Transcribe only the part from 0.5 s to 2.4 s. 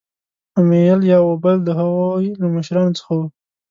اومیل یا اوبل د هغوی